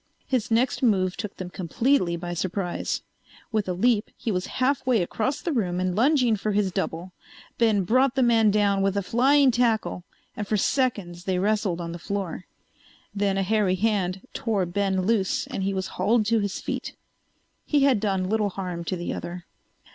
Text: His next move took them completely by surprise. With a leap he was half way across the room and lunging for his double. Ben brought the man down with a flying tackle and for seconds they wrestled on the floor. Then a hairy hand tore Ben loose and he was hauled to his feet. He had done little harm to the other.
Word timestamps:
His 0.25 0.49
next 0.49 0.81
move 0.81 1.15
took 1.15 1.37
them 1.37 1.51
completely 1.51 2.15
by 2.17 2.33
surprise. 2.33 3.03
With 3.51 3.69
a 3.69 3.73
leap 3.73 4.09
he 4.17 4.31
was 4.31 4.47
half 4.57 4.83
way 4.83 5.03
across 5.03 5.41
the 5.43 5.51
room 5.51 5.79
and 5.79 5.95
lunging 5.95 6.35
for 6.37 6.53
his 6.53 6.71
double. 6.71 7.11
Ben 7.59 7.83
brought 7.83 8.15
the 8.15 8.23
man 8.23 8.49
down 8.49 8.81
with 8.81 8.97
a 8.97 9.03
flying 9.03 9.51
tackle 9.51 10.03
and 10.35 10.47
for 10.47 10.57
seconds 10.57 11.25
they 11.25 11.37
wrestled 11.37 11.79
on 11.79 11.91
the 11.91 11.99
floor. 11.99 12.45
Then 13.13 13.37
a 13.37 13.43
hairy 13.43 13.75
hand 13.75 14.21
tore 14.33 14.65
Ben 14.65 15.03
loose 15.05 15.45
and 15.45 15.61
he 15.61 15.71
was 15.71 15.85
hauled 16.01 16.25
to 16.25 16.39
his 16.39 16.59
feet. 16.59 16.95
He 17.67 17.83
had 17.83 17.99
done 17.99 18.27
little 18.27 18.49
harm 18.49 18.83
to 18.85 18.95
the 18.95 19.13
other. 19.13 19.45